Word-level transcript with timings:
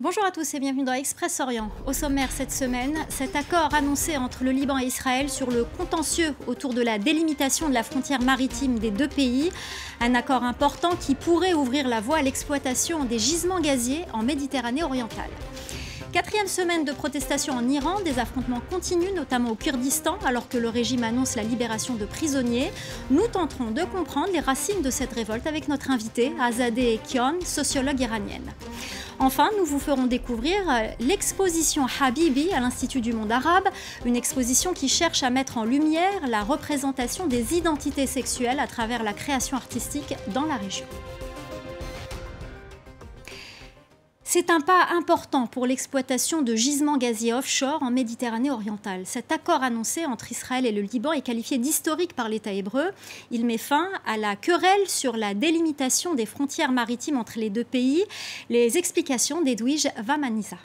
Bonjour 0.00 0.24
à 0.24 0.30
tous 0.30 0.54
et 0.54 0.60
bienvenue 0.60 0.84
dans 0.84 0.92
Express 0.92 1.40
Orient. 1.40 1.72
Au 1.84 1.92
sommaire 1.92 2.30
cette 2.30 2.52
semaine, 2.52 2.96
cet 3.08 3.34
accord 3.34 3.74
annoncé 3.74 4.16
entre 4.16 4.44
le 4.44 4.52
Liban 4.52 4.78
et 4.78 4.84
Israël 4.84 5.28
sur 5.28 5.50
le 5.50 5.64
contentieux 5.64 6.36
autour 6.46 6.72
de 6.72 6.82
la 6.82 7.00
délimitation 7.00 7.68
de 7.68 7.74
la 7.74 7.82
frontière 7.82 8.22
maritime 8.22 8.78
des 8.78 8.92
deux 8.92 9.08
pays. 9.08 9.50
Un 9.98 10.14
accord 10.14 10.44
important 10.44 10.90
qui 10.94 11.16
pourrait 11.16 11.52
ouvrir 11.52 11.88
la 11.88 12.00
voie 12.00 12.18
à 12.18 12.22
l'exploitation 12.22 13.06
des 13.06 13.18
gisements 13.18 13.58
gaziers 13.58 14.04
en 14.12 14.22
Méditerranée 14.22 14.84
orientale. 14.84 15.30
Quatrième 16.12 16.46
semaine 16.46 16.86
de 16.86 16.92
protestation 16.92 17.52
en 17.52 17.68
Iran, 17.68 18.00
des 18.02 18.18
affrontements 18.18 18.62
continuent, 18.70 19.14
notamment 19.14 19.50
au 19.50 19.54
Kurdistan, 19.54 20.16
alors 20.24 20.48
que 20.48 20.56
le 20.56 20.70
régime 20.70 21.04
annonce 21.04 21.36
la 21.36 21.42
libération 21.42 21.96
de 21.96 22.06
prisonniers. 22.06 22.72
Nous 23.10 23.28
tenterons 23.28 23.72
de 23.72 23.82
comprendre 23.82 24.32
les 24.32 24.40
racines 24.40 24.80
de 24.80 24.90
cette 24.90 25.12
révolte 25.12 25.46
avec 25.46 25.68
notre 25.68 25.90
invitée, 25.90 26.32
Azadeh 26.40 26.98
Kion, 27.06 27.34
sociologue 27.44 28.00
iranienne. 28.00 28.54
Enfin, 29.18 29.50
nous 29.58 29.66
vous 29.66 29.78
ferons 29.78 30.06
découvrir 30.06 30.58
euh, 30.70 30.88
l'exposition 31.00 31.86
Habibi 32.00 32.52
à 32.54 32.60
l'Institut 32.60 33.02
du 33.02 33.12
monde 33.12 33.30
arabe, 33.30 33.68
une 34.06 34.16
exposition 34.16 34.72
qui 34.72 34.88
cherche 34.88 35.22
à 35.22 35.28
mettre 35.28 35.58
en 35.58 35.64
lumière 35.64 36.26
la 36.26 36.42
représentation 36.42 37.26
des 37.26 37.54
identités 37.54 38.06
sexuelles 38.06 38.60
à 38.60 38.66
travers 38.66 39.02
la 39.02 39.12
création 39.12 39.58
artistique 39.58 40.14
dans 40.28 40.46
la 40.46 40.56
région. 40.56 40.86
C'est 44.40 44.50
un 44.50 44.60
pas 44.60 44.86
important 44.96 45.48
pour 45.48 45.66
l'exploitation 45.66 46.42
de 46.42 46.54
gisements 46.54 46.96
gaziers 46.96 47.34
offshore 47.34 47.82
en 47.82 47.90
Méditerranée 47.90 48.52
orientale. 48.52 49.04
Cet 49.04 49.32
accord 49.32 49.64
annoncé 49.64 50.06
entre 50.06 50.30
Israël 50.30 50.64
et 50.64 50.70
le 50.70 50.82
Liban 50.82 51.10
est 51.10 51.22
qualifié 51.22 51.58
d'historique 51.58 52.14
par 52.14 52.28
l'État 52.28 52.52
hébreu. 52.52 52.90
Il 53.32 53.44
met 53.44 53.58
fin 53.58 53.88
à 54.06 54.16
la 54.16 54.36
querelle 54.36 54.86
sur 54.86 55.16
la 55.16 55.34
délimitation 55.34 56.14
des 56.14 56.24
frontières 56.24 56.70
maritimes 56.70 57.16
entre 57.16 57.36
les 57.36 57.50
deux 57.50 57.64
pays. 57.64 58.04
Les 58.48 58.78
explications 58.78 59.42
d'Edwige 59.42 59.88
Vamanisa. 60.00 60.58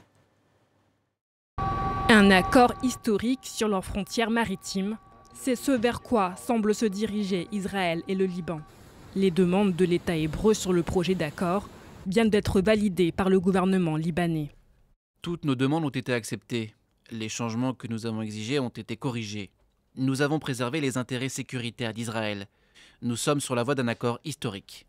Un 2.09 2.29
accord 2.29 2.75
historique 2.83 3.39
sur 3.41 3.69
leurs 3.69 3.85
frontières 3.85 4.29
maritimes, 4.29 4.99
c'est 5.33 5.55
ce 5.55 5.71
vers 5.71 6.03
quoi 6.03 6.35
semblent 6.35 6.75
se 6.75 6.85
diriger 6.85 7.47
Israël 7.51 8.03
et 8.07 8.13
le 8.13 8.25
Liban. 8.25 8.59
Les 9.15 9.31
demandes 9.31 9.75
de 9.75 9.85
l'État 9.85 10.15
hébreu 10.15 10.53
sur 10.53 10.73
le 10.73 10.83
projet 10.83 11.15
d'accord 11.15 11.67
viennent 12.05 12.29
d'être 12.29 12.61
validées 12.61 13.11
par 13.11 13.29
le 13.29 13.39
gouvernement 13.39 13.97
libanais. 13.97 14.49
Toutes 15.21 15.45
nos 15.45 15.55
demandes 15.55 15.85
ont 15.85 15.89
été 15.89 16.13
acceptées. 16.13 16.73
Les 17.11 17.29
changements 17.29 17.73
que 17.73 17.87
nous 17.87 18.05
avons 18.05 18.21
exigés 18.21 18.59
ont 18.59 18.69
été 18.69 18.97
corrigés. 18.97 19.51
Nous 19.95 20.21
avons 20.21 20.39
préservé 20.39 20.81
les 20.81 20.97
intérêts 20.97 21.29
sécuritaires 21.29 21.93
d'Israël. 21.93 22.47
Nous 23.01 23.15
sommes 23.15 23.39
sur 23.39 23.55
la 23.55 23.63
voie 23.63 23.75
d'un 23.75 23.87
accord 23.87 24.19
historique. 24.25 24.85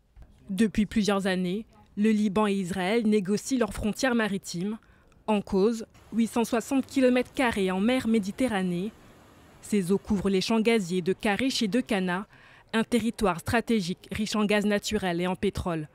Depuis 0.49 0.85
plusieurs 0.85 1.27
années, 1.27 1.65
le 1.97 2.11
Liban 2.11 2.47
et 2.47 2.53
Israël 2.53 3.07
négocient 3.07 3.59
leurs 3.59 3.73
frontières 3.73 4.15
maritimes. 4.15 4.77
En 5.27 5.41
cause, 5.41 5.85
860 6.13 6.85
km 6.85 7.31
en 7.71 7.79
mer 7.79 8.07
Méditerranée. 8.07 8.91
Ces 9.61 9.91
eaux 9.91 9.97
couvrent 9.97 10.29
les 10.29 10.41
champs 10.41 10.61
gaziers 10.61 11.01
de 11.01 11.13
Karish 11.13 11.61
et 11.61 11.67
de 11.67 11.81
Cana, 11.81 12.27
un 12.73 12.83
territoire 12.83 13.39
stratégique 13.39 14.07
riche 14.11 14.35
en 14.35 14.45
gaz 14.45 14.65
naturel 14.65 15.21
et 15.21 15.27
en 15.27 15.35
pétrole. 15.35 15.87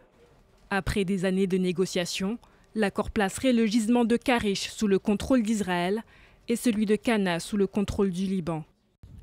Après 0.72 1.04
des 1.04 1.24
années 1.24 1.48
de 1.48 1.58
négociations, 1.58 2.38
l'accord 2.76 3.10
placerait 3.10 3.52
le 3.52 3.66
gisement 3.66 4.04
de 4.04 4.16
Karish 4.16 4.70
sous 4.70 4.86
le 4.86 5.00
contrôle 5.00 5.42
d'Israël 5.42 6.04
et 6.46 6.54
celui 6.54 6.86
de 6.86 6.94
Cana 6.94 7.40
sous 7.40 7.56
le 7.56 7.66
contrôle 7.66 8.10
du 8.10 8.24
Liban. 8.24 8.64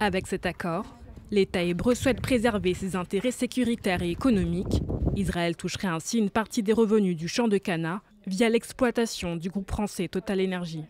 Avec 0.01 0.27
cet 0.27 0.45
accord, 0.45 0.97
l'État 1.31 1.63
hébreu 1.63 1.95
souhaite 1.95 2.21
préserver 2.21 2.73
ses 2.73 2.97
intérêts 2.97 3.31
sécuritaires 3.31 4.03
et 4.03 4.11
économiques. 4.11 4.81
Israël 5.15 5.55
toucherait 5.55 5.87
ainsi 5.87 6.17
une 6.17 6.29
partie 6.29 6.63
des 6.63 6.73
revenus 6.73 7.15
du 7.15 7.29
champ 7.29 7.47
de 7.47 7.57
Cana 7.57 8.01
via 8.25 8.49
l'exploitation 8.49 9.37
du 9.37 9.49
groupe 9.49 9.71
français 9.71 10.09
Total 10.09 10.41
Energy. 10.41 10.83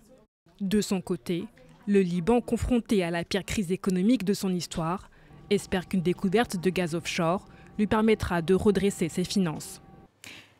De 0.59 0.81
son 0.81 1.01
côté, 1.01 1.45
le 1.85 2.01
Liban, 2.01 2.41
confronté 2.41 3.03
à 3.03 3.11
la 3.11 3.23
pire 3.23 3.45
crise 3.45 3.71
économique 3.71 4.25
de 4.25 4.33
son 4.33 4.49
histoire, 4.49 5.11
espère 5.51 5.87
qu'une 5.87 6.01
découverte 6.01 6.57
de 6.57 6.69
gaz 6.71 6.95
offshore 6.95 7.45
lui 7.77 7.85
permettra 7.85 8.41
de 8.41 8.55
redresser 8.55 9.07
ses 9.07 9.23
finances. 9.23 9.81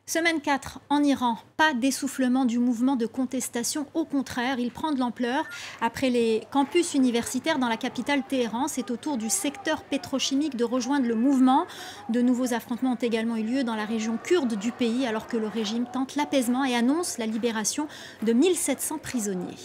Semaine 0.10 0.40
4 0.40 0.80
en 0.90 1.04
Iran, 1.04 1.38
pas 1.58 1.74
d'essoufflement 1.74 2.46
du 2.46 2.60
mouvement 2.60 2.96
de 2.96 3.06
contestation, 3.06 3.88
au 3.94 4.06
contraire, 4.06 4.58
il 4.58 4.72
prend 4.72 4.94
de 4.94 5.00
l'ampleur. 5.00 5.44
Après 5.82 6.10
les 6.10 6.44
campus 6.50 6.94
universitaires 6.94 7.60
dans 7.60 7.68
la 7.68 7.76
capitale 7.76 8.24
Téhéran, 8.26 8.70
c'est 8.70 8.90
au 8.90 8.96
tour 8.96 9.18
du 9.18 9.30
secteur 9.30 9.84
pétrochimique 9.84 10.56
de 10.56 10.64
rejoindre 10.64 11.08
le 11.08 11.16
mouvement. 11.16 11.66
De 12.08 12.22
nouveaux 12.22 12.54
affrontements 12.54 12.94
ont 12.94 12.96
également 12.96 13.36
eu 13.36 13.44
lieu 13.44 13.64
dans 13.66 13.76
la 13.76 13.84
région 13.84 14.18
kurde 14.18 14.56
du 14.56 14.72
pays 14.72 15.06
alors 15.06 15.28
que 15.28 15.36
le 15.36 15.48
régime 15.50 15.86
tente 15.92 16.16
l'apaisement 16.16 16.64
et 16.64 16.74
annonce 16.74 17.18
la 17.18 17.26
libération 17.26 17.90
de 18.22 18.32
1700 18.32 19.00
prisonniers. 19.00 19.58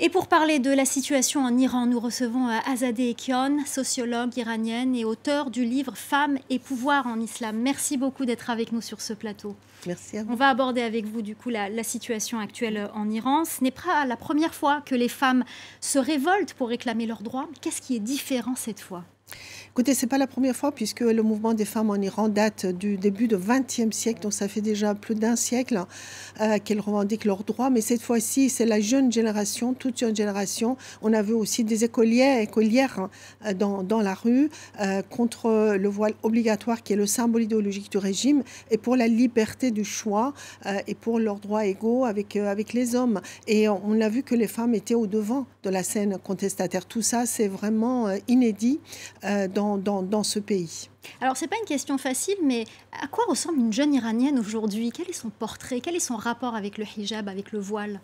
Et 0.00 0.08
pour 0.08 0.26
parler 0.26 0.58
de 0.58 0.72
la 0.72 0.84
situation 0.84 1.44
en 1.44 1.56
Iran, 1.56 1.86
nous 1.86 2.00
recevons 2.00 2.48
euh, 2.48 2.58
Azadeh 2.66 3.10
Ekion, 3.10 3.64
sociologue 3.64 4.36
iranienne 4.36 4.96
et 4.96 5.04
auteur 5.04 5.50
du 5.50 5.64
livre 5.64 5.96
Femmes 5.96 6.36
et 6.50 6.58
pouvoir 6.58 7.06
en 7.06 7.20
islam. 7.20 7.56
Merci 7.58 7.96
beaucoup 7.96 8.24
d'être 8.24 8.50
avec 8.50 8.72
nous 8.72 8.80
sur 8.80 9.00
ce 9.00 9.12
plateau. 9.12 9.54
Merci 9.86 10.18
à 10.18 10.24
vous. 10.24 10.32
On 10.32 10.34
va 10.34 10.48
aborder 10.48 10.82
avec 10.82 11.06
vous 11.06 11.22
du 11.22 11.36
coup 11.36 11.48
la, 11.48 11.68
la 11.68 11.84
situation 11.84 12.40
actuelle 12.40 12.90
en 12.92 13.08
Iran. 13.08 13.44
Ce 13.44 13.62
n'est 13.62 13.70
pas 13.70 14.04
la 14.04 14.16
première 14.16 14.52
fois 14.52 14.80
que 14.84 14.96
les 14.96 15.08
femmes 15.08 15.44
se 15.80 16.00
révoltent 16.00 16.54
pour 16.54 16.70
réclamer 16.70 17.06
leurs 17.06 17.22
droits. 17.22 17.48
Qu'est-ce 17.60 17.80
qui 17.80 17.94
est 17.94 18.00
différent 18.00 18.56
cette 18.56 18.80
fois? 18.80 19.04
Écoutez, 19.76 19.94
ce 19.94 20.06
n'est 20.06 20.08
pas 20.08 20.18
la 20.18 20.28
première 20.28 20.54
fois 20.54 20.70
puisque 20.70 21.00
le 21.00 21.20
mouvement 21.24 21.52
des 21.52 21.64
femmes 21.64 21.90
en 21.90 21.96
Iran 21.96 22.28
date 22.28 22.64
du 22.64 22.96
début 22.96 23.26
du 23.26 23.36
XXe 23.36 23.90
siècle, 23.90 24.20
donc 24.20 24.32
ça 24.32 24.46
fait 24.46 24.60
déjà 24.60 24.94
plus 24.94 25.16
d'un 25.16 25.34
siècle 25.34 25.84
euh, 26.40 26.58
qu'elles 26.64 26.78
revendiquent 26.78 27.24
leurs 27.24 27.42
droits. 27.42 27.70
Mais 27.70 27.80
cette 27.80 28.00
fois-ci, 28.00 28.50
c'est 28.50 28.66
la 28.66 28.78
jeune 28.78 29.10
génération, 29.10 29.74
toute 29.74 29.98
jeune 29.98 30.14
génération. 30.14 30.76
On 31.02 31.12
a 31.12 31.22
vu 31.22 31.32
aussi 31.32 31.64
des 31.64 31.82
écoliers, 31.82 32.38
écolières 32.40 33.08
euh, 33.44 33.52
dans, 33.52 33.82
dans, 33.82 34.00
la 34.00 34.14
rue 34.14 34.48
euh, 34.80 35.02
contre 35.10 35.74
le 35.76 35.88
voile 35.88 36.14
obligatoire 36.22 36.84
qui 36.84 36.92
est 36.92 36.96
le 36.96 37.06
symbole 37.06 37.42
idéologique 37.42 37.90
du 37.90 37.98
régime 37.98 38.44
et 38.70 38.78
pour 38.78 38.94
la 38.94 39.08
liberté 39.08 39.72
du 39.72 39.84
choix 39.84 40.34
et 40.86 40.94
pour 40.94 41.18
leurs 41.18 41.40
droits 41.40 41.66
égaux 41.66 42.04
avec, 42.04 42.36
avec 42.36 42.74
les 42.74 42.94
hommes. 42.94 43.20
Et 43.48 43.68
on 43.68 44.00
a 44.00 44.08
vu 44.08 44.22
que 44.22 44.36
les 44.36 44.46
femmes 44.46 44.76
étaient 44.76 44.94
au 44.94 45.08
devant 45.08 45.46
de 45.64 45.70
la 45.70 45.82
scène 45.82 46.18
contestataire. 46.22 46.86
Tout 46.86 47.02
ça, 47.02 47.26
c'est 47.26 47.48
vraiment 47.48 48.08
inédit 48.28 48.78
dans 49.52 49.63
dans, 49.78 50.22
ce 50.22 50.38
pays. 50.38 50.88
Alors, 51.20 51.36
ce 51.36 51.44
n'est 51.44 51.48
pas 51.48 51.56
une 51.58 51.66
question 51.66 51.98
facile, 51.98 52.36
mais 52.42 52.64
à 53.02 53.06
quoi 53.06 53.24
ressemble 53.28 53.58
une 53.58 53.72
jeune 53.72 53.94
iranienne 53.94 54.38
aujourd'hui? 54.38 54.90
Quel 54.90 55.08
est 55.08 55.14
son 55.14 55.30
portrait? 55.30 55.80
Quel 55.80 55.96
est 55.96 56.00
son 56.00 56.16
rapport 56.16 56.54
avec 56.54 56.78
le 56.78 56.84
hijab, 56.96 57.28
avec 57.28 57.52
le 57.52 57.58
voile? 57.58 58.00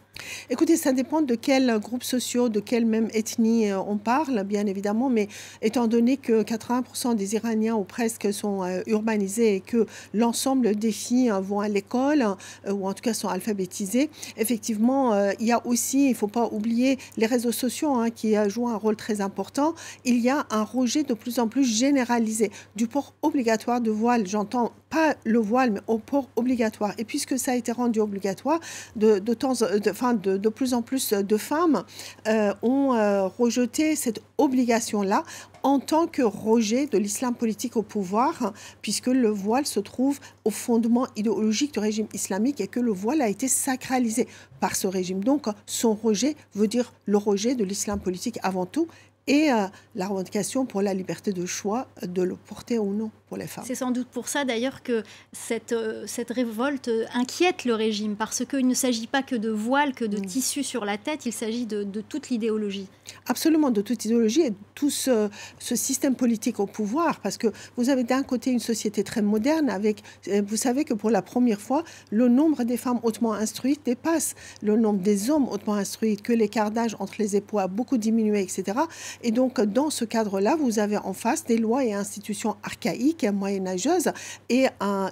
Écoutez, 0.49 0.77
ça 0.77 0.93
dépend 0.93 1.23
de 1.23 1.35
quel 1.35 1.79
groupe 1.79 2.05
social, 2.05 2.51
de 2.51 2.61
quelle 2.61 2.87
même 2.87 3.09
ethnie 3.13 3.71
euh, 3.71 3.81
on 3.81 3.97
parle, 3.97 4.45
bien 4.45 4.67
évidemment, 4.67 5.09
mais 5.09 5.29
étant 5.63 5.87
donné 5.87 6.17
que 6.17 6.43
80% 6.43 7.15
des 7.15 7.35
Iraniens 7.35 7.75
ou 7.75 7.85
presque 7.85 8.33
sont 8.33 8.65
euh, 8.65 8.83
urbanisés 8.87 9.57
et 9.57 9.61
que 9.61 9.87
l'ensemble 10.13 10.77
des 10.77 10.93
filles 10.93 11.31
hein, 11.31 11.41
vont 11.41 11.61
à 11.61 11.69
l'école, 11.69 12.23
euh, 12.67 12.73
ou 12.73 12.87
en 12.87 12.93
tout 12.93 13.03
cas 13.03 13.15
sont 13.15 13.29
alphabétisées, 13.29 14.11
effectivement, 14.37 15.31
il 15.39 15.47
y 15.47 15.53
a 15.53 15.65
aussi, 15.67 16.07
il 16.07 16.11
ne 16.11 16.15
faut 16.15 16.29
pas 16.29 16.49
oublier 16.53 16.99
les 17.17 17.27
réseaux 17.27 17.53
sociaux 17.53 17.95
hein, 17.95 18.11
qui 18.11 18.35
jouent 18.49 18.69
un 18.69 18.77
rôle 18.77 18.97
très 18.97 19.21
important. 19.21 19.75
Il 20.05 20.19
y 20.19 20.29
a 20.29 20.47
un 20.51 20.63
rejet 20.63 21.03
de 21.03 21.15
plus 21.15 21.39
en 21.39 21.49
plus 21.49 21.65
généralisé 21.65 22.51
du 22.77 22.87
port 22.91 23.15
obligatoire 23.23 23.81
de 23.81 23.91
voile. 23.91 24.27
J'entends 24.27 24.73
pas 24.91 25.15
le 25.25 25.39
voile, 25.39 25.71
mais 25.71 25.81
au 25.87 25.99
port 25.99 26.29
obligatoire. 26.37 26.93
Et 26.99 27.05
puisque 27.05 27.39
ça 27.39 27.53
a 27.53 27.55
été 27.55 27.73
rendu 27.73 28.01
obligatoire, 28.01 28.61
de, 28.97 29.19
de, 29.19 29.35
temps, 29.35 29.53
de, 29.53 30.37
de, 30.37 30.49
plus 30.49 30.75
en 30.75 30.83
plus 30.83 31.13
de 31.13 31.37
femmes 31.37 31.85
euh, 32.27 32.53
ont 32.63 32.93
euh, 32.95 33.27
rejeté 33.29 33.97
cette 33.97 34.21
obligation-là 34.39 35.23
en 35.63 35.79
tant 35.79 36.07
que 36.07 36.23
rejet 36.23 36.87
de 36.87 36.99
l'islam 36.99 37.35
politique 37.35 37.77
au 37.77 37.83
pouvoir, 37.83 38.53
puisque 38.83 39.09
le 39.09 39.29
voile 39.29 39.67
se 39.67 39.79
trouve 39.79 40.19
au 40.45 40.51
fondement 40.51 41.07
idéologique 41.17 41.75
du 41.75 41.79
régime 41.79 42.09
islamique 42.15 42.61
et 42.61 42.67
que 42.67 42.81
le 42.81 42.93
voile 42.93 43.21
a 43.23 43.29
été 43.29 43.47
sacralisé 43.47 44.27
par 44.59 44.75
ce 44.75 44.87
régime. 44.87 45.23
Donc, 45.23 45.47
son 45.67 45.95
rejet 45.95 46.35
veut 46.55 46.67
dire 46.67 46.93
le 47.07 47.19
rejet 47.19 47.55
de 47.55 47.65
l'islam 47.65 48.01
politique 48.01 48.39
avant 48.43 48.67
tout 48.67 48.89
et 49.27 49.53
euh, 49.53 49.67
la 49.95 50.09
revendication 50.09 50.67
pour 50.67 50.83
la 50.83 50.95
liberté 50.95 51.33
de 51.33 51.47
choix 51.47 51.87
de 52.03 52.23
le 52.23 52.37
porter 52.37 52.79
ou 52.79 52.93
non 52.93 53.11
pour 53.29 53.37
les 53.37 53.47
femmes. 53.47 53.65
C'est 53.67 53.77
sans 53.77 53.93
doute 53.93 54.09
pour 54.09 54.29
ça 54.29 54.45
d'ailleurs 54.45 54.83
que 54.83 55.05
cette, 55.33 55.73
euh, 55.73 56.05
cette 56.07 56.31
révolte 56.31 56.91
inquiète 57.15 57.65
le 57.65 57.75
régime, 57.75 58.17
parce 58.17 58.45
qu'il 58.45 58.67
ne 58.67 58.75
s'agit 58.75 59.07
pas 59.07 59.23
que 59.23 59.37
de 59.37 59.51
voile, 59.51 59.95
que 59.95 60.05
de 60.05 60.19
mm. 60.19 60.27
tissu 60.27 60.63
sur 60.65 60.85
la 60.85 60.99
tête, 60.99 61.27
il 61.27 61.33
s'agit 61.33 61.67
de, 61.67 61.85
de, 61.85 62.01
toute 62.01 62.29
l'idéologie. 62.29 62.89
Absolument, 63.27 63.71
de 63.71 63.83
toute 63.83 64.05
idéologie 64.05 64.43
et 64.43 64.53
tout 64.75 64.91
ce, 64.91 65.29
ce, 65.59 65.77
système 65.77 66.17
politique 66.17 66.59
au 66.59 66.67
pouvoir, 66.67 67.21
parce 67.21 67.39
que 67.39 67.47
vous 67.77 67.89
avez 67.89 68.03
d'un 68.03 68.25
côté 68.25 68.51
une 68.51 68.59
société 68.59 69.05
très 69.05 69.23
moderne, 69.23 69.71
avec, 69.71 70.03
euh, 70.29 70.43
vous 70.45 70.57
savez 70.57 70.85
que 70.85 70.95
pour 70.95 71.11
la 71.11 71.23
première 71.23 71.61
fois, 71.61 71.85
le 72.11 72.29
nombre 72.29 72.65
des 72.65 72.77
femmes 72.77 72.99
hautement 73.05 73.33
instruites 73.33 73.83
dépasse 73.85 74.35
le 74.63 74.77
nombre 74.77 75.01
des 75.01 75.31
hommes 75.31 75.49
hautement 75.49 75.75
instruits, 75.75 76.17
que 76.17 76.33
l'écart 76.33 76.73
d'âge 76.73 76.97
entre 76.99 77.15
les 77.19 77.37
époux 77.37 77.61
a 77.61 77.69
beaucoup 77.69 77.97
diminué, 77.97 78.41
etc. 78.43 78.81
Et 79.23 79.31
donc, 79.31 79.61
dans 79.61 79.91
ce 79.91 80.05
cadre-là, 80.05 80.57
vous 80.57 80.79
avez 80.79 80.97
en 80.97 81.13
face 81.13 81.45
des 81.45 81.59
lois 81.59 81.85
et 81.85 81.93
institutions 81.93 82.57
archaïques 82.63 83.11
classique, 83.11 83.25
moyenâgeuse, 83.33 84.11
et 84.49 84.67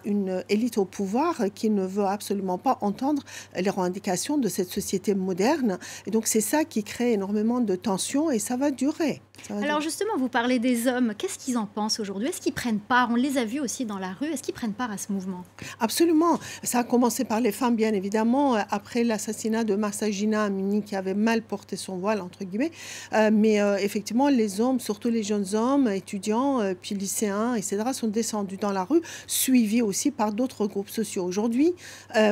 une 0.05 0.45
élite 0.49 0.79
au 0.79 0.85
pouvoir 0.85 1.45
qui 1.55 1.71
ne 1.71 1.85
veut 1.85 2.05
absolument 2.05 2.59
pas 2.59 2.79
entendre 2.81 3.23
les 3.57 3.71
revendications 3.71 4.39
de 4.39 4.49
cette 4.49 4.69
société 4.69 5.15
moderne. 5.15 5.79
Et 6.07 6.11
donc 6.11 6.27
c'est 6.27 6.41
ça 6.41 6.65
qui 6.65 6.85
crée 6.85 7.13
énormément 7.13 7.61
de 7.61 7.77
tensions 7.77 8.31
et 8.31 8.39
ça 8.39 8.57
va 8.57 8.71
durer. 8.71 9.21
Alors 9.63 9.81
justement, 9.81 10.17
vous 10.17 10.29
parlez 10.29 10.59
des 10.59 10.87
hommes. 10.87 11.15
Qu'est-ce 11.17 11.39
qu'ils 11.39 11.57
en 11.59 11.67
pensent 11.67 12.01
aujourd'hui? 12.01 12.29
Est-ce 12.29 12.41
qu'ils 12.41 12.53
prennent 12.53 12.81
part? 12.81 13.09
On 13.11 13.15
les 13.15 13.39
a 13.39 13.45
vus 13.45 13.61
aussi 13.61 13.85
dans 13.85 13.99
la 13.99 14.13
rue. 14.13 14.27
Est-ce 14.27 14.43
qu'ils 14.43 14.55
prennent 14.55 14.73
part 14.73 14.91
à 14.91 14.99
ce 14.99 15.13
mouvement? 15.13 15.45
Absolument. 15.81 16.39
Ça 16.63 16.81
a 16.81 16.85
commencé 16.85 17.25
par 17.25 17.41
les 17.41 17.53
femmes, 17.53 17.77
bien 17.77 17.93
évidemment, 17.93 18.55
après 18.71 19.05
l'assassinat 19.05 19.65
de 19.65 19.75
Marsagina 19.75 20.45
Amini, 20.45 20.83
qui 20.83 20.97
avait 20.97 21.15
mal 21.15 21.43
porté 21.43 21.77
son 21.77 21.97
voile, 21.97 22.21
entre 22.21 22.45
guillemets. 22.45 22.73
Euh, 23.13 23.31
mais 23.33 23.61
euh, 23.61 23.77
effectivement, 23.79 24.29
les 24.29 24.61
hommes, 24.61 24.81
surtout 24.81 25.09
les 25.09 25.23
jeunes 25.23 25.55
hommes, 25.55 25.89
étudiants, 25.89 26.61
euh, 26.61 26.75
puis 26.81 26.95
lycéens, 26.95 27.55
etc., 27.55 27.79
sont 27.93 28.09
descendus 28.09 28.57
dans 28.57 28.73
la 28.73 28.85
rue, 28.85 29.01
suivis 29.27 29.83
aussi 29.83 30.11
par 30.11 30.33
d'autres 30.33 30.67
groupes 30.67 30.91
sociaux. 30.91 31.25
Aujourd'hui, 31.25 31.75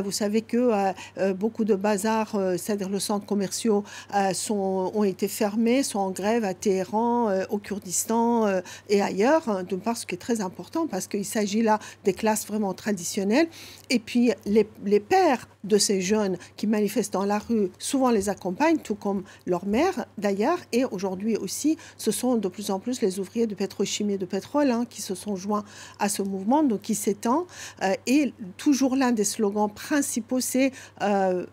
vous 0.04 0.10
savez 0.10 0.42
que 0.42 0.92
beaucoup 1.32 1.64
de 1.64 1.74
bazars, 1.74 2.36
c'est-à-dire 2.56 2.88
le 2.88 2.98
centres 2.98 3.26
commerciaux, 3.26 3.84
sont, 4.32 4.92
ont 4.94 5.04
été 5.04 5.28
fermés, 5.28 5.82
sont 5.82 5.98
en 5.98 6.10
grève 6.10 6.44
à 6.44 6.54
Téhéran 6.54 6.95
euh, 6.96 7.44
au 7.50 7.58
Kurdistan 7.58 8.46
euh, 8.46 8.60
et 8.88 9.02
ailleurs, 9.02 9.48
hein, 9.48 9.62
de 9.62 9.76
part 9.76 9.96
ce 9.96 10.06
qui 10.06 10.14
est 10.14 10.18
très 10.18 10.40
important 10.40 10.86
parce 10.86 11.06
qu'il 11.06 11.24
s'agit 11.24 11.62
là 11.62 11.78
des 12.04 12.12
classes 12.12 12.46
vraiment 12.46 12.74
traditionnelles. 12.74 13.48
Et 13.90 13.98
puis 13.98 14.32
les, 14.44 14.68
les, 14.84 15.00
pères 15.00 15.48
de 15.66 15.78
ces 15.78 16.00
jeunes 16.00 16.38
qui 16.56 16.66
manifestent 16.66 17.12
dans 17.12 17.24
la 17.24 17.38
rue 17.38 17.70
souvent 17.78 18.10
les 18.10 18.28
accompagnent, 18.28 18.78
tout 18.78 18.94
comme 18.94 19.22
leur 19.46 19.66
mère 19.66 20.06
d'ailleurs. 20.18 20.58
Et 20.72 20.84
aujourd'hui 20.84 21.36
aussi, 21.36 21.76
ce 21.96 22.10
sont 22.10 22.36
de 22.36 22.48
plus 22.48 22.70
en 22.70 22.78
plus 22.78 23.02
les 23.02 23.18
ouvriers 23.18 23.46
de 23.46 23.54
pétrochimie 23.54 24.14
et 24.14 24.18
de 24.18 24.26
pétrole 24.26 24.70
hein, 24.70 24.84
qui 24.88 25.02
se 25.02 25.14
sont 25.14 25.36
joints 25.36 25.64
à 25.98 26.08
ce 26.08 26.22
mouvement, 26.22 26.62
donc 26.62 26.82
qui 26.82 26.94
s'étend. 26.94 27.46
Euh, 27.82 27.92
et 28.06 28.32
toujours 28.56 28.96
l'un 28.96 29.12
des 29.12 29.24
slogans 29.24 29.70
principaux, 29.70 30.40
c'est 30.40 30.72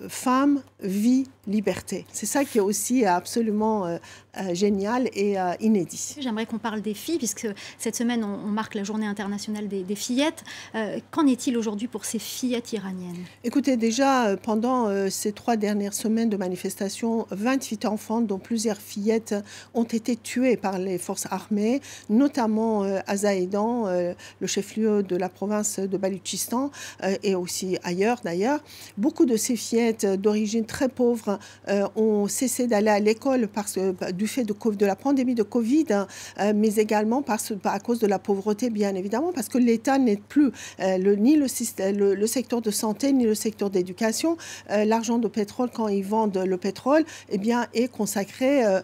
femme, 0.08 0.62
vie, 0.82 1.26
liberté. 1.48 2.06
C'est 2.12 2.26
ça 2.26 2.46
qui 2.46 2.58
est 2.58 2.62
aussi 2.62 3.06
absolument 3.06 3.86
euh, 3.86 3.98
euh, 4.38 4.54
génial 4.54 5.10
et 5.14 5.38
euh, 5.38 5.54
inédit. 5.60 6.16
J'aimerais 6.20 6.46
qu'on 6.46 6.58
parle 6.58 6.82
des 6.82 6.94
filles, 6.94 7.18
puisque 7.18 7.48
cette 7.78 7.96
semaine, 7.96 8.24
on, 8.24 8.48
marque 8.48 8.76
la 8.76 8.84
journée 8.84 9.06
internationale 9.06 9.68
des, 9.68 9.96
fillettes. 9.96 10.44
Qu'en 11.12 11.28
est-il 11.28 11.58
aujourd'hui 11.58 11.88
pour 11.88 12.06
ces 12.06 12.20
fillettes 12.20 12.74
iraniennes? 12.74 13.26
Écoutez, 13.44 13.78
déjà, 13.78 14.03
pendant 14.42 15.10
ces 15.10 15.32
trois 15.32 15.58
dernières 15.58 15.94
semaines 15.94 16.30
de 16.30 16.38
manifestation, 16.38 17.26
28 17.32 17.86
enfants, 17.86 18.22
dont 18.22 18.40
plusieurs 18.40 18.78
fillettes, 18.78 19.36
ont 19.74 19.84
été 19.84 20.16
tués 20.16 20.58
par 20.58 20.78
les 20.78 20.98
forces 20.98 21.28
armées, 21.32 21.82
notamment 22.10 22.84
à 22.84 23.18
Zaïdan, 23.18 23.86
le 23.88 24.48
chef-lieu 24.48 25.04
de 25.04 25.16
la 25.16 25.30
province 25.30 25.80
de 25.80 25.98
Baluchistan, 25.98 26.72
et 27.24 27.36
aussi 27.36 27.78
ailleurs 27.84 28.20
d'ailleurs. 28.24 28.60
Beaucoup 28.98 29.26
de 29.26 29.38
ces 29.38 29.56
fillettes 29.56 30.06
d'origine 30.06 30.66
très 30.66 30.90
pauvre 30.90 31.40
euh, 31.70 31.88
ont 31.96 32.28
cessé 32.28 32.68
d'aller 32.68 32.90
à 32.90 33.00
l'école 33.00 33.50
bah, 33.54 34.12
du 34.12 34.28
fait 34.28 34.44
de, 34.44 34.86
la 34.86 34.96
pandémie 34.96 35.36
de 35.36 35.44
Covid, 35.44 35.86
hein, 35.92 36.08
euh, 36.40 36.54
mais 36.56 36.76
également 36.76 37.22
parce, 37.22 37.54
à 37.64 37.80
cause 37.80 38.00
de 38.00 38.08
la 38.08 38.20
pauvreté, 38.20 38.70
bien 38.70 38.96
évidemment, 38.96 39.32
parce 39.34 39.50
que 39.50 39.58
l'État 39.58 39.98
n'est 39.98 40.18
plus 40.18 40.52
euh, 40.80 41.16
ni 41.16 41.36
le, 41.36 42.14
le, 42.16 42.28
secteur 42.28 42.62
de 42.62 42.72
santé 42.72 43.12
ni 43.14 43.26
le 43.26 43.36
secteur 43.36 43.70
d'éducation. 43.70 43.93
L'argent 44.86 45.18
de 45.18 45.28
pétrole, 45.28 45.70
quand 45.74 45.88
ils 45.88 46.04
vendent 46.04 46.38
le 46.38 46.58
pétrole, 46.58 47.06
eh 47.30 47.38
bien, 47.38 47.68
est 47.74 47.88
consacré 47.88 48.66
euh, 48.66 48.82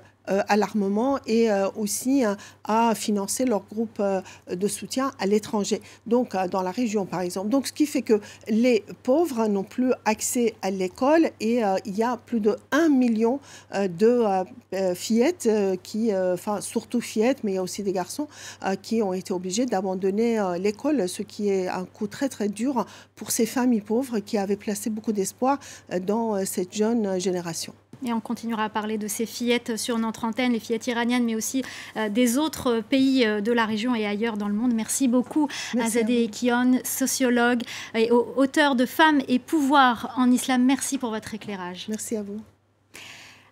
à 0.47 0.57
l'armement 0.57 1.19
et 1.25 1.51
euh, 1.51 1.69
aussi 1.75 2.25
euh, 2.25 2.35
à 2.63 2.93
financer 2.95 3.45
leur 3.45 3.63
groupe 3.65 4.01
de 4.49 4.67
soutien 4.67 5.11
à 5.19 5.25
l'étranger, 5.25 5.81
donc 6.05 6.35
dans 6.51 6.61
la 6.61 6.71
région 6.71 7.05
par 7.05 7.21
exemple. 7.21 7.49
Donc 7.49 7.67
ce 7.67 7.73
qui 7.73 7.85
fait 7.85 8.03
que 8.03 8.21
les 8.47 8.83
pauvres 9.03 9.47
n'ont 9.47 9.63
plus 9.63 9.91
accès 10.05 10.53
à 10.61 10.69
l'école 10.69 11.31
et 11.39 11.61
il 11.85 11.97
y 11.97 12.03
a 12.03 12.17
plus 12.17 12.39
de 12.39 12.55
1 12.71 12.89
million 12.89 13.39
de 13.73 14.23
fillettes 14.93 15.49
qui, 15.81 16.11
enfin 16.13 16.61
surtout 16.61 17.01
fillettes, 17.01 17.43
mais 17.43 17.53
il 17.53 17.55
y 17.55 17.57
a 17.57 17.63
aussi 17.63 17.81
des 17.81 17.93
garçons 17.93 18.27
qui 18.83 19.01
ont 19.01 19.13
été 19.13 19.33
obligés 19.33 19.65
d'abandonner 19.65 20.39
l'école, 20.59 21.09
ce 21.09 21.23
qui 21.23 21.49
est 21.49 21.67
un 21.67 21.85
coup 21.85 22.05
très 22.05 22.29
très 22.29 22.49
dur 22.49 22.85
pour 23.15 23.31
ces 23.31 23.47
familles 23.47 23.81
pauvres 23.81 24.19
qui 24.19 24.37
avaient 24.37 24.57
placé 24.57 24.91
beaucoup 24.91 25.13
d'espoir 25.13 25.57
dans 26.05 26.45
cette 26.45 26.73
jeune 26.75 27.19
génération. 27.19 27.73
Et 28.05 28.13
on 28.13 28.19
continuera 28.19 28.65
à 28.65 28.69
parler 28.69 28.97
de 28.97 29.07
ces 29.07 29.25
fillettes 29.25 29.77
sur 29.77 29.97
notre 29.97 30.23
antenne, 30.23 30.53
les 30.53 30.59
fillettes 30.59 30.87
iraniennes, 30.87 31.25
mais 31.25 31.35
aussi 31.35 31.63
euh, 31.97 32.09
des 32.09 32.37
autres 32.37 32.81
pays 32.81 33.25
euh, 33.25 33.41
de 33.41 33.51
la 33.51 33.65
région 33.65 33.95
et 33.95 34.05
ailleurs 34.05 34.37
dans 34.37 34.47
le 34.47 34.53
monde. 34.53 34.73
Merci 34.73 35.07
beaucoup 35.07 35.47
Azadeh 35.79 36.23
Ekion, 36.23 36.79
sociologue 36.83 37.61
et 37.95 38.11
auteur 38.11 38.75
de 38.75 38.85
Femmes 38.85 39.21
et 39.27 39.39
pouvoir 39.39 40.13
en 40.17 40.31
islam. 40.31 40.63
Merci 40.63 40.97
pour 40.97 41.09
votre 41.09 41.33
éclairage. 41.33 41.85
Merci 41.89 42.15
à 42.15 42.23
vous. 42.23 42.39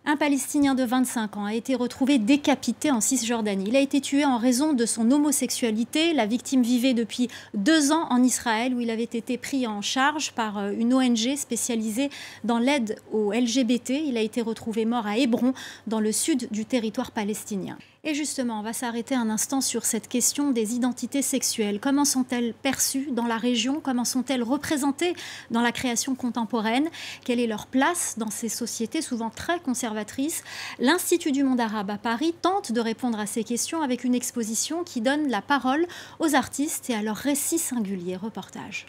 Un 0.09 0.15
Palestinien 0.15 0.73
de 0.73 0.85
25 0.85 1.35
ans 1.35 1.43
a 1.43 1.53
été 1.53 1.75
retrouvé 1.75 2.17
décapité 2.17 2.91
en 2.91 3.01
Cisjordanie. 3.01 3.65
Il 3.67 3.75
a 3.75 3.81
été 3.81 3.99
tué 3.99 4.23
en 4.23 4.37
raison 4.37 4.71
de 4.71 4.85
son 4.85 5.11
homosexualité. 5.11 6.13
La 6.13 6.25
victime 6.25 6.61
vivait 6.61 6.93
depuis 6.93 7.27
deux 7.53 7.91
ans 7.91 8.07
en 8.09 8.23
Israël 8.23 8.73
où 8.73 8.79
il 8.79 8.89
avait 8.89 9.03
été 9.03 9.37
pris 9.37 9.67
en 9.67 9.81
charge 9.81 10.31
par 10.31 10.59
euh, 10.59 10.71
une 10.71 10.93
ONG 10.93 11.35
spécialisée 11.35 12.09
dans 12.45 12.57
l'aide 12.57 13.01
aux 13.11 13.33
LGBT. 13.33 13.89
Il 14.05 14.15
a 14.15 14.21
été 14.21 14.41
retrouvé 14.41 14.85
mort 14.85 15.05
à 15.05 15.17
Hébron, 15.17 15.53
dans 15.87 15.99
le 15.99 16.13
sud 16.13 16.47
du 16.51 16.63
territoire 16.63 17.11
palestinien. 17.11 17.77
Et 18.03 18.13
justement, 18.13 18.59
on 18.59 18.63
va 18.63 18.73
s'arrêter 18.73 19.15
un 19.15 19.29
instant 19.29 19.59
sur 19.59 19.83
cette 19.85 20.07
question 20.07 20.51
des 20.51 20.75
identités 20.75 21.21
sexuelles. 21.21 21.79
Comment 21.81 22.05
sont-elles 22.05 22.53
perçues 22.53 23.09
dans 23.11 23.25
la 23.25 23.37
région? 23.37 23.81
Comment 23.81 24.05
sont-elles 24.05 24.43
représentées 24.43 25.15
dans 25.51 25.61
la 25.61 25.71
création 25.71 26.15
contemporaine? 26.15 26.89
Quelle 27.25 27.39
est 27.39 27.47
leur 27.47 27.67
place 27.67 28.15
dans 28.17 28.29
ces 28.29 28.49
sociétés 28.49 29.01
souvent 29.01 29.29
très 29.29 29.59
conservatrices? 29.59 30.43
L'Institut 30.79 31.31
du 31.31 31.43
monde 31.43 31.59
arabe 31.59 31.89
à 31.89 31.97
Paris 31.97 32.33
tente 32.41 32.71
de 32.71 32.79
répondre 32.79 33.19
à 33.19 33.25
ces 33.25 33.43
questions 33.43 33.81
avec 33.81 34.03
une 34.03 34.15
exposition 34.15 34.83
qui 34.83 35.01
donne 35.01 35.27
la 35.27 35.41
parole 35.41 35.85
aux 36.19 36.35
artistes 36.35 36.89
et 36.89 36.93
à 36.93 37.01
leurs 37.01 37.17
récits 37.17 37.59
singuliers. 37.59 38.15
Reportage. 38.15 38.85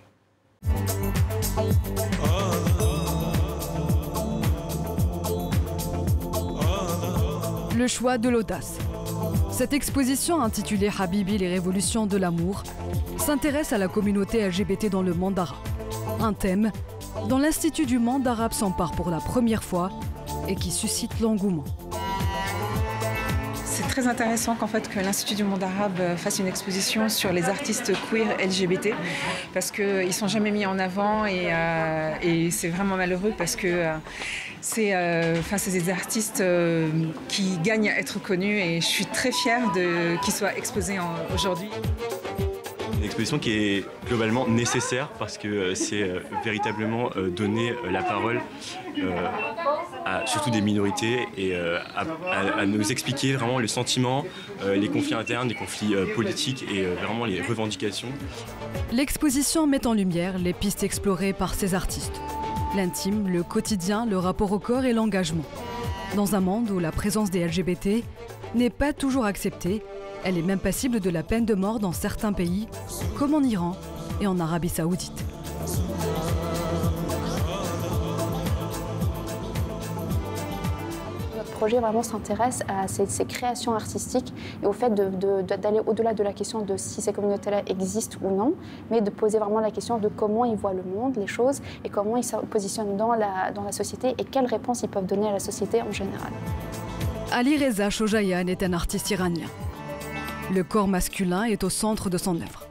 Le 7.77 7.87
choix 7.87 8.19
de 8.19 8.29
l'audace. 8.29 8.79
Cette 9.59 9.73
exposition 9.73 10.41
intitulée 10.41 10.89
Habibi, 10.97 11.37
les 11.37 11.49
révolutions 11.49 12.07
de 12.07 12.17
l'amour 12.17 12.63
s'intéresse 13.17 13.73
à 13.73 13.79
la 13.79 13.89
communauté 13.89 14.47
LGBT 14.47 14.89
dans 14.89 15.03
le 15.03 15.15
monde 15.15 15.37
arabe. 15.37 15.59
Un 16.21 16.33
thème 16.33 16.71
dont 17.29 17.38
l'Institut 17.38 17.85
du 17.85 17.99
monde 17.99 18.25
arabe 18.29 18.53
s'empare 18.53 18.93
pour 18.93 19.11
la 19.11 19.19
première 19.19 19.65
fois 19.65 19.91
et 20.47 20.55
qui 20.55 20.71
suscite 20.71 21.19
l'engouement. 21.19 21.65
Très 23.99 24.07
intéressant 24.07 24.55
qu'en 24.55 24.69
fait 24.69 24.88
que 24.88 25.00
l'Institut 25.00 25.35
du 25.35 25.43
monde 25.43 25.64
arabe 25.64 26.17
fasse 26.17 26.38
une 26.38 26.47
exposition 26.47 27.09
sur 27.09 27.33
les 27.33 27.49
artistes 27.49 27.90
queer 28.09 28.28
LGBT 28.38 28.90
parce 29.52 29.73
qu'ils 29.73 30.07
ne 30.07 30.12
sont 30.12 30.28
jamais 30.28 30.52
mis 30.52 30.67
en 30.67 30.78
avant 30.78 31.26
et, 31.26 31.52
euh, 31.52 32.49
c'est 32.52 32.69
vraiment 32.69 32.95
malheureux 32.95 33.33
parce 33.37 33.57
que 33.57 33.67
euh, 33.67 33.97
c'est 34.61 34.95
euh, 34.95 35.35
des 35.73 35.90
artistes 35.90 36.40
euh, 36.40 36.88
qui 37.26 37.59
gagnent 37.64 37.90
à 37.90 37.99
être 37.99 38.23
connus 38.23 38.61
et 38.61 38.81
je 38.81 38.87
suis 38.87 39.07
très 39.07 39.33
fière 39.33 39.62
qu'ils 40.23 40.33
soient 40.33 40.57
exposés 40.57 40.99
aujourd'hui. 41.35 41.71
Une 42.99 43.05
exposition 43.05 43.38
qui 43.38 43.52
est 43.52 43.85
globalement 44.09 44.49
nécessaire 44.49 45.09
parce 45.19 45.38
que 45.38 45.47
euh, 45.47 45.75
c'est 45.75 46.02
euh, 46.02 46.21
véritablement 46.45 47.11
donner 47.37 47.73
la 47.88 48.02
parole 48.02 48.40
à 50.09 50.27
surtout 50.27 50.50
des 50.50 50.61
minorités 50.61 51.27
et 51.37 51.55
à, 51.55 52.67
nous 52.67 52.91
expliquer 52.91 53.35
vraiment 53.35 53.59
le 53.59 53.67
sentiment, 53.67 54.25
les 54.67 54.88
conflits 54.88 55.15
internes, 55.15 55.49
les 55.49 55.55
conflits 55.55 55.95
politiques 56.15 56.65
et 56.73 56.85
vraiment 56.85 57.25
les 57.25 57.43
revendications. 57.43 58.09
L'exposition 58.93 59.67
met 59.67 59.87
en 59.87 59.93
lumière 59.93 60.38
les 60.38 60.53
pistes 60.53 60.83
explorées 60.83 61.33
par 61.33 61.55
ces 61.55 61.75
artistes 61.75 62.21
l'intime, 62.77 63.29
le 63.29 63.43
quotidien, 63.43 64.07
le 64.07 64.19
rapport 64.19 64.53
au 64.53 64.59
corps 64.59 64.85
et 64.85 64.93
l'engagement. 64.93 65.45
Dans 66.17 66.35
un 66.35 66.41
monde 66.41 66.71
où 66.71 66.79
la 66.79 66.93
présence 66.93 67.31
des 67.31 67.47
LGBT 67.47 68.05
n'est 68.55 68.71
pas 68.71 68.93
toujours 68.93 69.25
acceptée, 69.25 69.83
elle 70.25 70.38
est 70.38 70.43
même 70.43 70.59
passible 70.59 71.00
de 71.00 71.11
la 71.11 71.23
peine 71.23 71.45
de 71.45 71.55
mort 71.55 71.81
dans 71.81 71.93
certains 71.93 72.33
pays, 72.33 72.69
comme 73.19 73.35
en 73.35 73.43
Iran 73.43 73.77
et 74.21 74.27
en 74.27 74.41
Arabie 74.41 74.69
saoudite. 74.69 75.25
Projet 81.59 81.81
vraiment 81.81 82.05
s'intéresse 82.05 82.62
à 82.69 82.87
ces, 82.87 83.25
créations 83.25 83.75
artistiques 83.75 84.33
et 84.62 84.67
au 84.67 84.73
fait 84.73 84.95
d'aller 84.95 85.81
au-delà 85.85 86.15
de 86.15 86.23
la 86.23 86.33
question 86.33 86.62
de 86.62 86.77
si 86.77 87.03
ces 87.03 87.12
communautés-là 87.12 87.62
existent 87.67 88.17
ou 88.23 88.31
non, 88.31 88.55
mais 88.91 89.00
de 89.00 89.11
poser 89.11 89.38
vraiment 89.38 89.59
la 89.59 89.73
question 89.73 89.99
de 89.99 90.09
comment 90.09 90.45
ils 90.45 90.57
voient 90.57 90.73
le 90.73 90.85
monde, 90.85 91.17
les 91.17 91.27
choses, 91.27 91.61
et 91.85 91.88
comment 91.88 92.17
ils 92.17 92.23
se 92.23 92.37
positionnent 92.37 92.97
dans 92.97 93.12
la, 93.12 93.53
société 93.73 94.15
et 94.19 94.25
quelles 94.25 94.47
réponses 94.47 94.83
ils 94.85 94.88
peuvent 94.88 95.05
donner 95.05 95.29
à 95.29 95.33
la 95.33 95.41
société 95.41 95.83
en 95.83 95.91
général. 95.91 96.33
Ali 97.33 97.62
Reza 97.62 97.91
Shojayan 97.91 98.47
est 98.47 98.62
un 98.62 98.73
artiste 98.73 99.11
iranien. 99.11 99.49
Le 100.55 100.62
corps 100.62 100.88
masculin 100.88 101.43
est 101.43 101.65
au 101.65 101.71
centre 101.71 102.09
de 102.09 102.19
son 102.19 102.37
œuvre. 102.37 102.67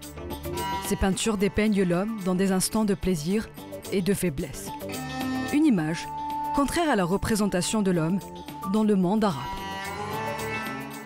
Ces 0.88 0.96
peintures 0.96 1.38
dépeignent 1.38 1.84
l'homme 1.84 2.18
dans 2.26 2.36
des 2.36 2.54
instants 2.54 2.86
de 2.86 2.94
plaisir 2.94 3.50
et 3.92 4.02
de 4.02 4.14
faiblesse. 4.14 4.70
Une 5.54 5.66
image 5.66 6.08
contraire 6.56 6.90
à 6.90 6.96
la 6.96 7.04
représentation 7.04 7.82
de 7.82 7.92
l'homme 7.92 8.20
dans 8.72 8.84
le 8.84 8.96
monde 8.96 9.24
arabe. 9.24 9.44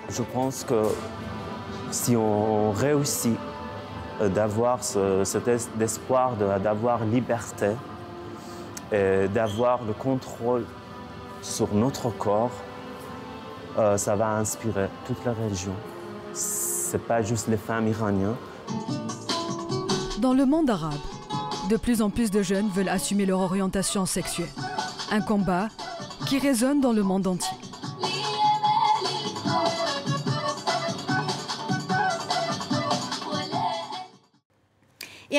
Je 0.10 0.24
pense 0.24 0.64
que 0.64 0.84
si 1.92 2.16
on 2.16 2.72
réussit 2.72 3.38
euh, 4.22 4.30
d'avoir 4.30 4.84
ce, 4.84 5.24
cet 5.24 5.48
espoir 5.48 6.36
d'avoir 6.36 7.06
liberté 7.06 7.72
et 8.92 9.28
d'avoir 9.28 9.84
le 9.84 9.94
contrôle 9.94 10.66
sur 11.42 11.74
notre 11.74 12.10
corps, 12.10 12.52
euh, 13.78 13.98
ça 13.98 14.16
va 14.16 14.36
inspirer 14.36 14.88
toute 15.06 15.24
la 15.26 15.34
région. 15.34 15.74
C'est 16.34 17.02
pas 17.06 17.22
juste 17.22 17.48
les 17.48 17.58
femmes 17.58 17.88
iraniennes. 17.88 18.36
Dans 20.20 20.34
le 20.34 20.46
monde 20.46 20.70
arabe, 20.70 20.94
de 21.70 21.78
plus 21.78 22.02
en 22.02 22.10
plus 22.10 22.32
de 22.32 22.42
jeunes 22.42 22.68
veulent 22.70 22.90
assumer 22.90 23.26
leur 23.26 23.40
orientation 23.40 24.06
sexuelle. 24.06 24.50
Un 25.10 25.22
combat 25.22 25.70
qui 26.32 26.40
résonne 26.40 26.80
dans 26.80 26.94
le 26.94 27.04
monde 27.04 27.28
entier. 27.28 27.71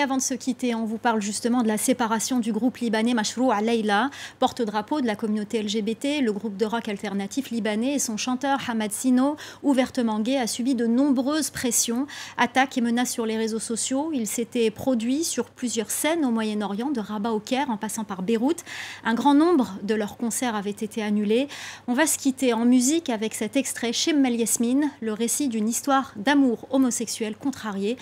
Avant 0.02 0.16
de 0.16 0.22
se 0.22 0.34
quitter, 0.34 0.74
on 0.74 0.84
vous 0.84 0.98
parle 0.98 1.22
justement 1.22 1.62
de 1.62 1.68
la 1.68 1.78
séparation 1.78 2.40
du 2.40 2.52
groupe 2.52 2.78
libanais 2.78 3.14
Mashrou 3.14 3.52
Leila, 3.62 4.10
porte-drapeau 4.40 5.00
de 5.00 5.06
la 5.06 5.14
communauté 5.14 5.62
LGBT. 5.62 6.20
Le 6.20 6.32
groupe 6.32 6.56
de 6.56 6.66
rock 6.66 6.88
alternatif 6.88 7.50
libanais 7.50 7.94
et 7.94 7.98
son 8.00 8.16
chanteur 8.16 8.58
Hamad 8.68 8.90
Sino, 8.90 9.36
ouvertement 9.62 10.18
gay, 10.18 10.36
a 10.36 10.48
subi 10.48 10.74
de 10.74 10.86
nombreuses 10.86 11.50
pressions, 11.50 12.06
attaques 12.36 12.76
et 12.76 12.80
menaces 12.80 13.12
sur 13.12 13.26
les 13.26 13.36
réseaux 13.36 13.60
sociaux. 13.60 14.10
Il 14.12 14.26
s'était 14.26 14.72
produit 14.72 15.22
sur 15.22 15.50
plusieurs 15.50 15.90
scènes 15.90 16.24
au 16.24 16.30
Moyen-Orient, 16.30 16.90
de 16.90 17.00
Rabat 17.00 17.30
au 17.30 17.40
Caire 17.40 17.70
en 17.70 17.76
passant 17.76 18.04
par 18.04 18.22
Beyrouth. 18.22 18.64
Un 19.04 19.14
grand 19.14 19.34
nombre 19.34 19.72
de 19.84 19.94
leurs 19.94 20.16
concerts 20.16 20.56
avaient 20.56 20.70
été 20.70 21.02
annulés. 21.02 21.46
On 21.86 21.94
va 21.94 22.06
se 22.06 22.18
quitter 22.18 22.52
en 22.52 22.64
musique 22.64 23.08
avec 23.08 23.34
cet 23.34 23.56
extrait 23.56 23.92
chez 23.92 24.12
Mel 24.12 24.34
Yasmine, 24.34 24.90
le 25.00 25.12
récit 25.12 25.48
d'une 25.48 25.68
histoire 25.68 26.12
d'amour 26.16 26.66
homosexuel 26.70 27.36
contrarié. 27.36 27.96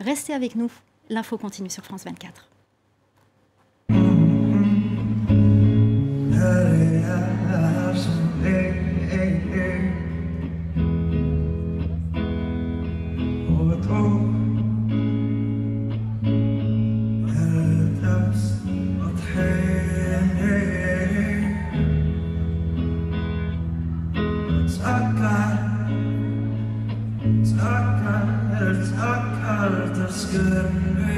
Restez 0.00 0.34
avec 0.34 0.54
nous. 0.54 0.70
L'info 1.08 1.38
continue 1.38 1.70
sur 1.70 1.84
France 1.84 2.04
24. 2.04 2.48
the 30.36 31.15